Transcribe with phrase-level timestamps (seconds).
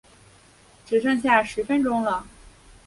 [0.83, 2.25] 只剩下十分钟了